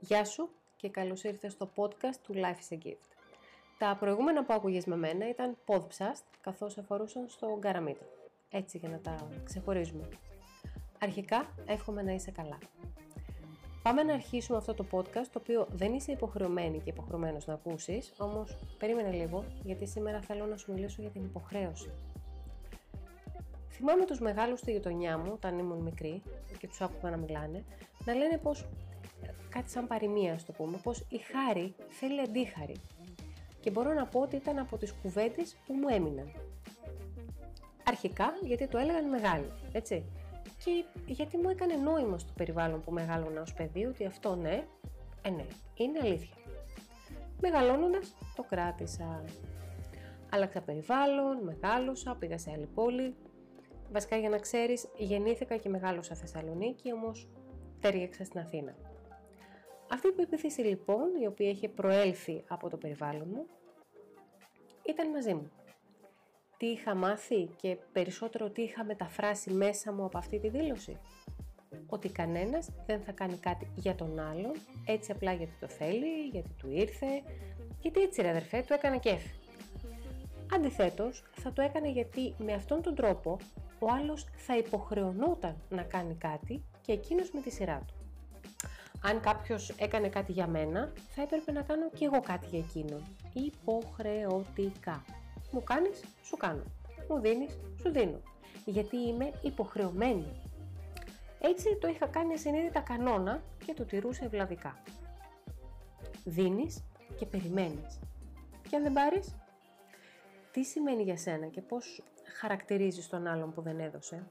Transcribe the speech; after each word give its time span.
Γεια 0.00 0.24
σου 0.24 0.48
και 0.76 0.88
καλώς 0.88 1.24
ήρθες 1.24 1.52
στο 1.52 1.70
podcast 1.76 2.16
του 2.22 2.34
Life 2.34 2.74
is 2.74 2.78
a 2.78 2.86
Gift. 2.86 3.08
Τα 3.78 3.96
προηγούμενα 4.00 4.44
που 4.44 4.52
άκουγες 4.52 4.84
με 4.84 4.96
μένα 4.96 5.28
ήταν 5.28 5.56
podcast 5.66 6.24
καθώς 6.40 6.78
αφορούσαν 6.78 7.28
στο 7.28 7.56
γκαραμίτο. 7.58 8.04
Έτσι 8.50 8.78
για 8.78 8.88
να 8.88 8.98
τα 8.98 9.28
ξεχωρίζουμε. 9.44 10.08
Αρχικά 11.00 11.48
εύχομαι 11.66 12.02
να 12.02 12.12
είσαι 12.12 12.30
καλά. 12.30 12.58
Πάμε 13.82 14.02
να 14.02 14.12
αρχίσουμε 14.14 14.58
αυτό 14.58 14.74
το 14.74 14.86
podcast 14.90 15.26
το 15.32 15.38
οποίο 15.38 15.66
δεν 15.70 15.92
είσαι 15.92 16.12
υποχρεωμένη 16.12 16.78
και 16.78 16.90
υποχρεωμένος 16.90 17.46
να 17.46 17.54
ακούσεις, 17.54 18.12
όμως 18.18 18.56
περίμενε 18.78 19.10
λίγο 19.10 19.44
γιατί 19.62 19.86
σήμερα 19.86 20.20
θέλω 20.20 20.46
να 20.46 20.56
σου 20.56 20.72
μιλήσω 20.72 21.02
για 21.02 21.10
την 21.10 21.24
υποχρέωση. 21.24 21.90
Θυμάμαι 23.70 24.04
τους 24.04 24.20
μεγάλους 24.20 24.58
στη 24.58 24.72
γειτονιά 24.72 25.18
μου, 25.18 25.30
όταν 25.32 25.58
ήμουν 25.58 25.78
μικρή 25.78 26.22
και 26.58 26.68
τους 26.68 26.80
άκουγα 26.80 27.10
να 27.10 27.16
μιλάνε, 27.16 27.64
να 28.04 28.14
λένε 28.14 28.38
πως 28.38 28.66
κάτι 29.56 29.70
σαν 29.70 29.86
παροιμία, 29.86 30.38
το 30.46 30.52
πούμε, 30.52 30.78
πως 30.82 31.06
η 31.08 31.18
χάρη 31.18 31.74
θέλει 31.88 32.20
αντίχαρη. 32.20 32.76
Και 33.60 33.70
μπορώ 33.70 33.92
να 33.92 34.06
πω 34.06 34.20
ότι 34.20 34.36
ήταν 34.36 34.58
από 34.58 34.76
τις 34.76 34.92
κουβέντες 35.02 35.56
που 35.66 35.74
μου 35.74 35.88
έμειναν. 35.88 36.30
Αρχικά 37.84 38.32
γιατί 38.42 38.66
το 38.66 38.78
έλεγαν 38.78 39.08
μεγάλοι, 39.08 39.52
έτσι. 39.72 40.04
Και 40.64 40.84
γιατί 41.12 41.36
μου 41.36 41.48
έκανε 41.48 41.74
νόημα 41.74 42.18
στο 42.18 42.32
περιβάλλον 42.36 42.82
που 42.82 42.92
μεγάλωνα 42.92 43.40
ως 43.40 43.54
παιδί 43.54 43.84
ότι 43.84 44.06
αυτό 44.06 44.34
ναι, 44.34 44.64
ε 45.22 45.30
ναι, 45.30 45.46
είναι 45.74 45.98
αλήθεια. 46.02 46.36
Μεγαλώνοντας 47.40 48.14
το 48.36 48.42
κράτησα. 48.42 49.24
Άλλαξα 50.30 50.60
περιβάλλον, 50.60 51.42
μεγάλωσα, 51.42 52.16
πήγα 52.18 52.38
σε 52.38 52.50
άλλη 52.50 52.68
πόλη. 52.74 53.14
Βασικά 53.92 54.16
για 54.16 54.28
να 54.28 54.38
ξέρεις, 54.38 54.88
γεννήθηκα 54.96 55.56
και 55.56 55.68
μεγάλωσα 55.68 56.14
Θεσσαλονίκη, 56.14 56.92
όμως 56.92 57.28
τέριαξα 57.80 58.24
στην 58.24 58.40
Αθήνα. 58.40 58.74
Αυτή 59.88 60.08
η 60.08 60.12
πεποίθηση 60.12 60.60
λοιπόν, 60.60 61.14
η 61.22 61.26
οποία 61.26 61.50
είχε 61.50 61.68
προέλθει 61.68 62.44
από 62.48 62.68
το 62.70 62.76
περιβάλλον 62.76 63.28
μου, 63.28 63.46
ήταν 64.86 65.10
μαζί 65.10 65.34
μου. 65.34 65.50
Τι 66.56 66.66
είχα 66.66 66.94
μάθει 66.94 67.44
και 67.56 67.76
περισσότερο 67.92 68.50
τι 68.50 68.62
είχα 68.62 68.84
μεταφράσει 68.84 69.50
μέσα 69.50 69.92
μου 69.92 70.04
από 70.04 70.18
αυτή 70.18 70.38
τη 70.38 70.48
δήλωση; 70.48 70.98
Ότι 71.86 72.08
κανένας 72.08 72.68
δεν 72.86 73.00
θα 73.00 73.12
κάνει 73.12 73.36
κάτι 73.36 73.70
για 73.74 73.94
τον 73.94 74.18
άλλον, 74.18 74.52
έτσι 74.86 75.12
απλά 75.12 75.32
γιατί 75.32 75.52
το 75.60 75.68
θέλει, 75.68 76.26
γιατί 76.32 76.54
του 76.58 76.70
ήρθε, 76.70 77.22
γιατί 77.80 78.00
έτσι 78.00 78.22
ρε 78.22 78.28
αδερφέ, 78.28 78.64
του 78.66 78.72
έκανε 78.72 78.98
κέφι. 78.98 79.30
Αντιθέτως, 80.54 81.24
θα 81.32 81.52
το 81.52 81.62
έκανε 81.62 81.90
γιατί 81.90 82.34
με 82.38 82.52
αυτόν 82.52 82.82
τον 82.82 82.94
τρόπο 82.94 83.36
ο 83.78 83.86
άλλος 83.90 84.26
θα 84.36 84.56
υποχρεωνόταν 84.56 85.56
να 85.68 85.82
κάνει 85.82 86.14
κάτι 86.14 86.64
και 86.80 86.92
εκείνος 86.92 87.30
με 87.30 87.40
τη 87.40 87.50
σειρά 87.50 87.82
του 87.86 87.95
αν 89.06 89.20
κάποιος 89.20 89.70
έκανε 89.70 90.08
κάτι 90.08 90.32
για 90.32 90.46
μένα, 90.46 90.92
θα 91.08 91.22
έπρεπε 91.22 91.52
να 91.52 91.62
κάνω 91.62 91.90
και 91.90 92.04
εγώ 92.04 92.20
κάτι 92.20 92.46
για 92.46 92.58
εκείνον. 92.58 93.04
Υποχρεωτικά. 93.32 95.04
Μου 95.50 95.62
κάνεις, 95.62 96.04
σου 96.22 96.36
κάνω. 96.36 96.62
Μου 97.08 97.20
δίνεις, 97.20 97.58
σου 97.80 97.90
δίνω. 97.90 98.20
Γιατί 98.64 98.96
είμαι 98.96 99.32
υποχρεωμένη. 99.42 100.42
Έτσι 101.40 101.76
το 101.80 101.88
είχα 101.88 102.06
κάνει 102.06 102.32
ασυνείδητα 102.32 102.80
κανόνα 102.80 103.42
και 103.66 103.74
το 103.74 103.84
τηρούσα 103.84 104.24
ευλαβικά. 104.24 104.82
Δίνεις 106.24 106.84
και 107.18 107.26
περιμένεις. 107.26 107.98
Και 108.68 108.76
αν 108.76 108.82
δεν 108.82 108.92
πάρεις, 108.92 109.34
τι 110.50 110.64
σημαίνει 110.64 111.02
για 111.02 111.16
σένα 111.16 111.46
και 111.46 111.60
πώς 111.60 112.02
χαρακτηρίζεις 112.38 113.08
τον 113.08 113.26
άλλον 113.26 113.52
που 113.52 113.62
δεν 113.62 113.80
έδωσε; 113.80 114.26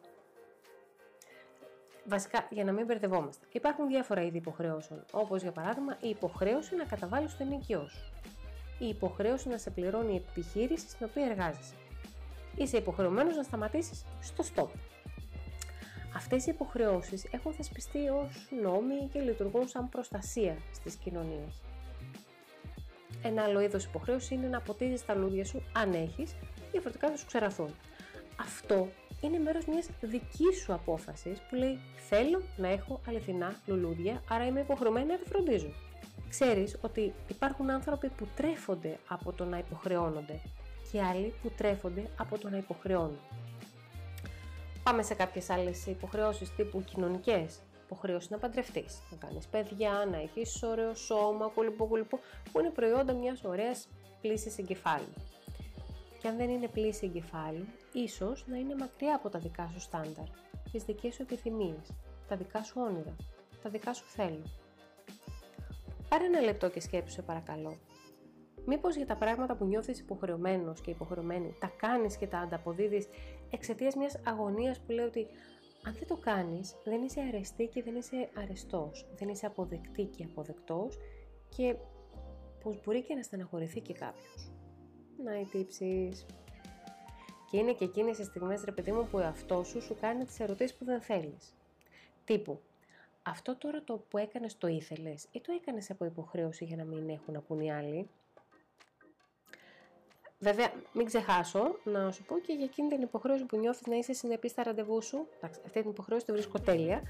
Βασικά, 2.08 2.48
για 2.50 2.64
να 2.64 2.72
μην 2.72 2.86
μπερδευόμαστε, 2.86 3.46
υπάρχουν 3.52 3.88
διάφορα 3.88 4.22
είδη 4.22 4.38
υποχρεώσεων, 4.38 5.06
όπως 5.12 5.42
για 5.42 5.52
παράδειγμα 5.52 5.98
η 6.02 6.10
υποχρέωση 6.10 6.76
να 6.76 6.84
καταβάλεις 6.84 7.38
το 7.38 7.44
ενοικιό 7.44 7.88
σου, 7.88 8.12
η 8.80 8.88
υποχρέωση 8.88 9.50
να 9.50 9.58
σε 9.58 9.70
πληρώνει 9.70 10.14
η 10.14 10.24
επιχείρηση 10.30 10.90
στην 10.90 11.08
οποία 11.10 11.26
εργάζεσαι. 11.26 11.74
Είσαι 12.56 12.78
υποχρεωμένος 12.78 13.36
να 13.36 13.44
σταματήσεις 13.44 14.06
στο 14.22 14.44
stop. 14.56 14.68
Αυτές 16.16 16.46
οι 16.46 16.50
υποχρεώσεις 16.50 17.28
έχουν 17.32 17.54
θεσπιστεί 17.54 18.10
ως 18.10 18.48
νόμοι 18.62 19.10
και 19.12 19.20
λειτουργούν 19.20 19.68
σαν 19.68 19.90
προστασία 19.90 20.58
στις 20.74 20.96
κοινωνίες. 20.96 21.62
Ένα 23.24 23.44
άλλο 23.44 23.60
είδος 23.60 23.86
υποχρέωσης 23.86 24.30
είναι 24.30 24.48
να 24.48 24.62
ποτίζεις 24.62 25.06
τα 25.06 25.16
λούδια 25.16 25.46
σου 25.46 25.64
αν 25.74 25.94
έχεις, 25.94 26.36
διαφορετικά 26.72 27.10
θα 27.10 27.16
σου 27.16 27.26
ξεραθούν. 27.26 27.76
Αυτό 28.40 28.88
είναι 29.26 29.40
μέρος 29.40 29.66
μιας 29.66 29.90
δικής 30.02 30.58
σου 30.64 30.74
απόφασης 30.74 31.40
που 31.40 31.56
λέει 31.56 31.80
θέλω 32.10 32.42
να 32.58 32.68
έχω 32.68 33.02
αληθινά 33.08 33.56
λουλούδια, 33.66 34.24
άρα 34.30 34.46
είμαι 34.46 34.60
υποχρεωμένη 34.60 35.06
να 35.06 35.18
τα 35.18 35.24
φροντίζω. 35.26 35.70
Ξέρεις 36.30 36.78
ότι 36.82 37.14
υπάρχουν 37.28 37.70
άνθρωποι 37.70 38.10
που 38.10 38.28
τρέφονται 38.36 39.00
από 39.08 39.34
το 39.34 39.46
να 39.46 39.58
υποχρεώνονται 39.58 40.40
και 40.92 41.02
άλλοι 41.02 41.34
που 41.42 41.52
τρέφονται 41.58 42.10
από 42.18 42.38
το 42.38 42.50
να 42.50 42.58
υποχρεώνουν. 42.58 43.20
Πάμε 44.84 45.04
σε 45.04 45.14
κάποιες 45.14 45.50
άλλες 45.50 45.86
υποχρεώσεις 45.86 46.56
τύπου 46.56 46.84
κοινωνικές. 46.84 47.60
Υποχρέωση 47.86 48.28
να 48.32 48.38
παντρευτείς, 48.38 49.02
να 49.12 49.18
κάνεις 49.18 49.48
παιδιά, 49.48 50.08
να 50.12 50.18
έχεις 50.18 50.64
ωραίο 50.64 50.96
σώμα, 50.96 51.48
κολυπό, 51.56 51.88
κολυπό, 51.88 52.20
που 52.52 52.60
είναι 52.60 52.70
προϊόντα 52.70 53.14
μιας 53.14 53.44
ωραίας 53.44 53.88
πλήσης 54.22 54.58
εγκεφάλου 54.58 55.14
και 56.26 56.32
αν 56.32 56.38
δεν 56.38 56.50
είναι 56.50 56.68
πλήση 56.68 57.06
εγκεφάλου, 57.06 57.66
ίσως 57.94 58.46
να 58.48 58.58
είναι 58.58 58.76
μακριά 58.76 59.16
από 59.16 59.30
τα 59.30 59.40
δικά 59.40 59.70
σου 59.74 59.80
στάνταρ, 59.80 60.26
τις 60.72 60.84
δικές 60.84 61.14
σου 61.14 61.22
επιθυμίες, 61.22 61.94
τα 62.28 62.36
δικά 62.36 62.64
σου 62.64 62.74
όνειρα, 62.78 63.16
τα 63.64 63.70
δικά 63.70 63.94
σου 63.94 64.04
θέλω. 64.08 64.44
Πάρε 66.10 66.26
ένα 66.26 66.42
λεπτό 66.42 66.70
και 66.70 66.80
σκέψου 66.80 67.24
παρακαλώ. 67.24 67.78
Μήπως 68.66 68.96
για 68.96 69.06
τα 69.06 69.16
πράγματα 69.16 69.56
που 69.56 69.66
νιώθεις 69.66 70.00
υποχρεωμένος 70.00 70.82
και 70.82 70.92
υποχρεωμένη, 70.92 71.56
τα 71.60 71.72
κάνεις 71.78 72.18
και 72.18 72.28
τα 72.28 72.40
ανταποδίδεις 72.40 73.08
εξαιτίας 73.50 73.96
μιας 73.96 74.20
αγωνίας 74.26 74.80
που 74.80 74.92
λέει 74.92 75.06
ότι 75.06 75.28
αν 75.84 75.94
δεν 75.94 76.08
το 76.08 76.18
κάνεις, 76.18 76.76
δεν 76.84 77.02
είσαι 77.02 77.22
αρεστή 77.22 77.68
και 77.68 77.84
δεν 77.84 77.96
είσαι 77.96 78.30
αρεστός, 78.38 79.08
δεν 79.18 79.30
είσαι 79.30 79.46
αποδεκτή 79.46 80.04
και 80.06 80.24
αποδεκτός 80.24 80.98
και 81.56 81.76
πως 82.64 82.82
μπορεί 82.84 83.04
και 83.04 83.14
να 83.14 83.24
στεναχωρηθεί 83.24 83.82
και 83.82 83.94
κάποιος 83.94 84.55
να 85.24 85.46
τύψεις. 85.52 86.26
Και 87.52 87.58
είναι 87.58 87.74
και 87.74 87.84
εκείνες 87.84 88.18
οι 88.18 88.24
στιγμές, 88.24 88.64
ρε 88.64 88.72
παιδί 88.72 88.92
μου, 88.92 89.08
που 89.08 89.18
αυτό 89.18 89.64
σου 89.64 89.82
σου 89.82 89.98
κάνει 90.02 90.26
τις 90.26 90.40
ερωτήσεις 90.40 90.76
που 90.76 90.86
δεν 90.86 91.02
θέλεις. 91.02 91.56
Τύπου, 92.26 92.62
αυτό 93.24 93.56
τώρα 93.56 93.84
το 93.84 93.98
που 94.10 94.18
έκανες 94.18 94.58
το 94.58 94.68
ήθελες 94.68 95.28
ή 95.32 95.42
το 95.42 95.52
έκανες 95.62 95.90
από 95.90 96.06
υποχρέωση 96.06 96.66
για 96.66 96.76
να 96.76 96.84
μην 96.84 97.10
έχουν 97.10 97.34
να 97.34 97.40
πούν 97.40 97.60
οι 97.60 97.74
άλλοι; 97.74 98.10
Βέβαια, 100.40 100.72
μην 100.94 101.06
ξεχάσω 101.06 101.80
να 101.84 102.12
σου 102.12 102.24
πω 102.24 102.40
και 102.40 102.54
για 102.54 102.64
εκείνη 102.66 102.90
την 102.90 103.02
υποχρέωση 103.02 103.46
που 103.46 103.58
νιώθεις 103.58 103.88
να 103.88 103.96
είσαι 103.96 104.14
συνεπής 104.14 104.52
στα 104.52 104.64
ραντεβού 104.64 105.02
σου. 105.02 105.28
αυτή 105.42 105.82
την 105.82 105.90
υποχρέωση 105.90 106.26
τη 106.26 106.32
βρίσκω 106.32 106.60
τέλεια. 106.60 107.02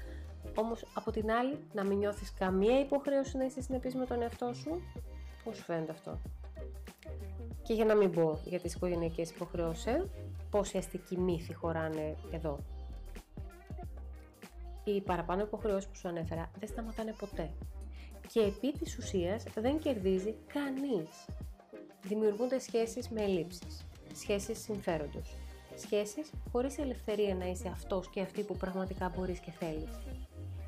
Όμως, 0.54 0.84
από 0.94 1.10
την 1.10 1.30
άλλη, 1.30 1.58
να 1.72 1.84
μην 1.84 1.98
νιώθεις 1.98 2.32
καμία 2.38 2.80
υποχρέωση 2.80 3.36
να 3.36 3.44
είσαι 3.44 3.60
συνεπής 3.60 3.94
με 3.94 4.06
τον 4.06 4.22
εαυτό 4.22 4.52
σου. 4.52 4.82
Πώς 5.44 5.56
σου 5.56 5.62
φαίνεται 5.62 5.92
αυτό; 5.92 6.20
Και 7.66 7.74
για 7.74 7.84
να 7.84 7.94
μην 7.94 8.10
πω 8.10 8.38
για 8.44 8.60
τις 8.60 8.74
οικογενειακές 8.74 9.30
υποχρεώσεις, 9.30 9.86
ε, 9.86 10.08
πόσοι 10.50 10.76
αστικοί 10.76 11.18
μύθοι 11.18 11.54
χωράνε 11.54 12.16
εδώ. 12.32 12.58
Οι 14.84 15.00
παραπάνω 15.00 15.42
υποχρεώσεις 15.42 15.88
που 15.90 15.96
σου 15.96 16.08
ανέφερα 16.08 16.50
δεν 16.58 16.68
σταματάνε 16.68 17.14
ποτέ. 17.18 17.50
Και 18.32 18.40
επί 18.40 18.72
της 18.72 18.98
ουσίας 18.98 19.44
δεν 19.54 19.78
κερδίζει 19.78 20.34
κανείς. 20.46 21.26
Δημιουργούνται 22.02 22.58
σχέσεις 22.58 23.08
με 23.08 23.22
ελλείψεις, 23.22 23.86
σχέσεις 24.14 24.58
συμφέροντος, 24.58 25.36
σχέσεις 25.76 26.30
χωρίς 26.52 26.78
ελευθερία 26.78 27.34
να 27.34 27.46
είσαι 27.46 27.68
αυτός 27.68 28.10
και 28.10 28.20
αυτή 28.20 28.42
που 28.42 28.56
πραγματικά 28.56 29.12
μπορείς 29.16 29.38
και 29.38 29.50
θέλεις. 29.50 29.98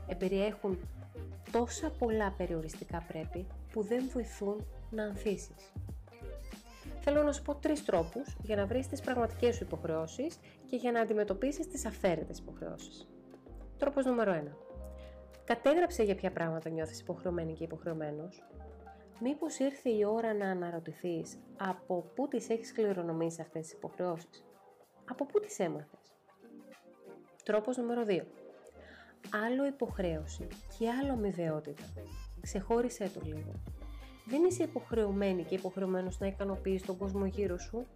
Εμπεριέχουν 0.07 0.79
τόσα 1.53 1.91
πολλά 1.99 2.35
περιοριστικά 2.37 3.05
πρέπει 3.09 3.47
που 3.73 3.83
δεν 3.83 4.09
βοηθούν 4.13 4.67
να 4.91 5.05
ανθίσεις 5.05 5.73
θέλω 7.01 7.23
να 7.23 7.33
σου 7.33 7.43
πω 7.43 7.55
τρεις 7.55 7.85
τρόπους 7.85 8.37
για 8.43 8.57
να 8.57 8.67
βρεις 8.67 8.87
τις 8.87 9.01
πραγματικές 9.01 9.57
σου 9.57 9.65
υποχρεώσεις 9.65 10.39
και 10.67 10.77
για 10.77 10.93
να 10.93 11.01
αντιμετωπίσεις 11.01 11.69
τις 11.69 11.87
αυθαίρετες 11.87 12.39
υποχρεώσεις. 12.39 13.09
Τρόπος 13.79 14.05
νούμερο 14.05 14.33
1. 14.33 14.57
Κατέγραψε 15.45 16.03
για 16.03 16.15
ποια 16.15 16.33
πράγματα 16.33 16.69
νιώθεις 16.71 17.01
υποχρεωμένη 17.01 17.53
και 17.53 17.65
υποχρεωμένος. 17.65 18.43
Μήπως 19.21 19.59
ήρθε 19.59 19.91
η 19.91 20.05
ώρα 20.05 20.35
να 20.35 20.51
αναρωτηθείς 20.51 21.39
από 21.57 22.11
πού 22.15 22.29
τις 22.29 22.49
έχεις 22.49 22.73
κληρονομήσει 22.73 23.41
αυτές 23.41 23.63
τις 23.63 23.73
υποχρεώσεις; 23.73 24.45
Από 25.11 25.27
πού 25.27 25.41
τις 25.41 25.59
έμαθες; 25.59 26.15
Τρόπος 27.45 27.77
νούμερο 27.77 28.05
2. 28.05 28.27
Άλλο 29.47 29.67
υποχρέωση 29.67 30.47
και 30.79 30.89
άλλο 31.03 31.13
αμοιβαιότητα. 31.13 31.83
Ξεχώρισέ 32.41 33.11
το 33.15 33.21
λίγο 33.25 33.53
δεν 34.29 34.45
είσαι 34.45 34.63
υποχρεωμένη 34.63 35.43
και 35.43 35.55
υποχρεωμένος 35.55 36.19
να 36.19 36.27
ικανοποιείς 36.27 36.83
τον 36.83 36.97
κόσμο 36.97 37.27
γύρω 37.27 37.59
σου. 37.59 37.87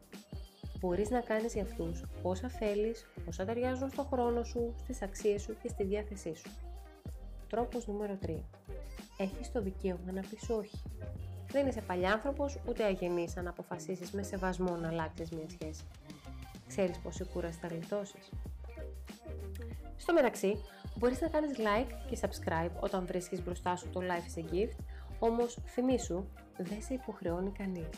Μπορείς 0.81 1.11
να 1.11 1.21
κάνεις 1.21 1.55
για 1.55 1.63
αυτούς 1.63 2.05
όσα 2.23 2.49
θέλεις, 2.49 3.07
όσα 3.29 3.45
ταιριάζουν 3.45 3.91
στο 3.91 4.03
χρόνο 4.03 4.45
σου, 4.45 4.75
στις 4.79 5.03
αξίες 5.03 5.43
σου 5.43 5.57
και 5.63 5.69
στη 5.69 5.85
διάθεσή 5.85 6.35
σου. 6.35 6.51
Τρόπος 7.49 7.87
νούμερο 7.87 8.19
3. 8.27 8.43
Έχεις 9.17 9.53
το 9.53 9.63
δικαίωμα 9.63 10.13
να 10.13 10.21
πεις 10.21 10.51
όχι. 10.51 10.83
Δεν 11.51 11.67
είσαι 11.67 11.81
παλιάνθρωπος 11.81 12.59
ούτε 12.69 12.85
αγενής 12.85 13.37
αν 13.37 13.49
αποφασίσεις 13.49 14.11
με 14.11 14.23
σεβασμό 14.23 14.77
να 14.77 14.89
αλλάξεις 14.89 15.31
μια 15.31 15.49
σχέση. 15.49 15.85
Ξέρεις 16.69 16.99
πόση 16.99 17.25
κούραση 17.25 17.59
θα 17.59 17.67
γλιτώσεις. 17.67 18.31
Στο 19.97 20.13
μεταξύ, 20.13 20.57
μπορείς 20.97 21.21
να 21.21 21.29
κάνεις 21.29 21.57
like 21.59 21.93
και 22.11 22.19
subscribe 22.21 22.71
όταν 22.81 23.07
βρίσκεις 23.07 23.43
μπροστά 23.43 23.77
σου 23.77 23.89
το 23.89 24.01
Life 24.01 24.39
is 24.39 24.45
a 24.45 24.55
Gift, 24.55 24.77
όμως 25.25 25.59
θυμήσου, 25.67 26.25
δεν 26.57 26.83
σε 26.83 26.95
υποχρεώνει 26.95 27.51
κανείς. 27.51 27.89